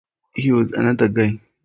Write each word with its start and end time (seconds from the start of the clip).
He 0.33 0.51
was 0.51 0.71
another 0.71 1.09
guy. 1.09 1.39